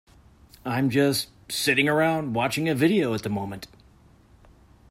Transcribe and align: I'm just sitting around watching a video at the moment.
I'm 0.65 0.89
just 0.89 1.29
sitting 1.47 1.87
around 1.87 2.33
watching 2.33 2.67
a 2.67 2.73
video 2.73 3.13
at 3.13 3.21
the 3.21 3.29
moment. 3.29 3.67